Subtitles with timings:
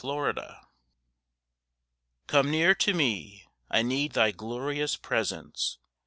[0.01, 0.57] COME NEAR
[2.25, 5.77] Come near to me, I need Thy glorious presence.